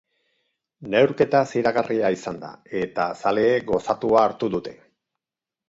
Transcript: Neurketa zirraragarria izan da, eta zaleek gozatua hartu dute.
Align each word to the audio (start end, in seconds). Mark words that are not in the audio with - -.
Neurketa 0.93 1.41
zirraragarria 1.51 2.11
izan 2.17 2.41
da, 2.47 2.51
eta 2.81 3.07
zaleek 3.21 3.71
gozatua 3.71 4.25
hartu 4.27 4.53
dute. 4.59 4.77